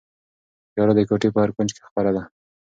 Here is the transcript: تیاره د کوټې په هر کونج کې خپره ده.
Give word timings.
تیاره 0.71 0.93
د 0.95 0.99
کوټې 1.09 1.29
په 1.33 1.39
هر 1.43 1.49
کونج 1.55 1.69
کې 1.75 1.81
خپره 1.89 2.09
ده. 2.15 2.23